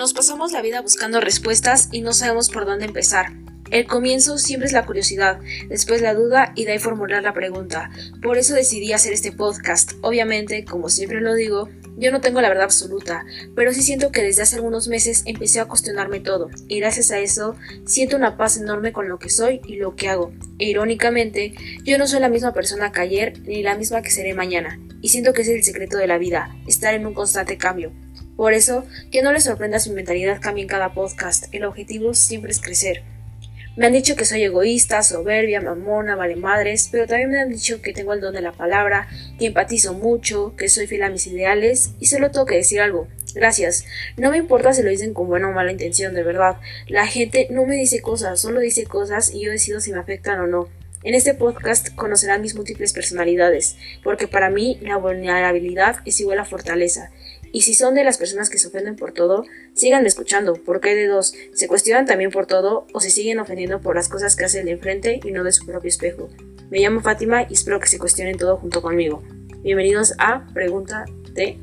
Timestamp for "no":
2.00-2.14, 12.10-12.20, 21.98-22.06, 29.22-29.32, 44.18-44.30, 47.48-47.64, 50.46-50.68, 65.32-65.44